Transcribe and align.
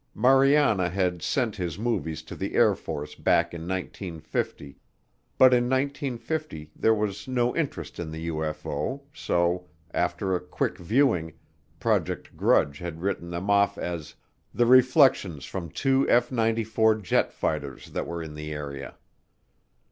Mariana 0.15 0.89
had 0.89 1.21
sent 1.21 1.57
his 1.57 1.77
movies 1.77 2.23
to 2.23 2.35
the 2.35 2.55
Air 2.55 2.73
Force 2.73 3.13
back 3.13 3.53
in 3.53 3.67
1950, 3.67 4.79
but 5.37 5.53
in 5.53 5.65
1950 5.69 6.71
there 6.75 6.95
was 6.95 7.27
no 7.27 7.55
interest 7.55 7.99
in 7.99 8.09
the 8.09 8.27
UFO 8.29 9.03
so, 9.13 9.67
after 9.93 10.33
a 10.33 10.39
quick 10.39 10.79
viewing, 10.79 11.33
Project 11.79 12.35
Grudge 12.35 12.79
had 12.79 13.03
written 13.03 13.29
them 13.29 13.51
off 13.51 13.77
as 13.77 14.15
"the 14.51 14.65
reflections 14.65 15.45
from 15.45 15.69
two 15.69 16.09
F 16.09 16.31
94 16.31 16.95
jet 16.95 17.31
fighters 17.31 17.91
that 17.91 18.07
were 18.07 18.23
in 18.23 18.33
the 18.33 18.51
area." 18.51 18.95